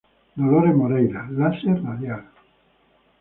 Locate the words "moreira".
0.79-1.21